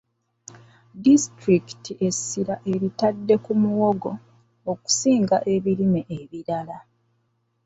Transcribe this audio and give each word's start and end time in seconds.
Disitulikiti 1.03 1.91
essira 2.07 2.55
eritadde 2.73 3.35
ku 3.43 3.51
muwogo 3.61 4.11
okusinga 4.71 5.37
ebirime 5.53 6.01
ebirala. 6.19 6.77